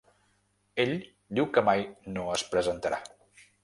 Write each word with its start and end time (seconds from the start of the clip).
Ell 0.85 0.95
diu 1.41 1.51
que 1.59 1.65
mai 1.69 1.87
no 2.19 2.27
es 2.41 2.49
presentarà. 2.57 3.05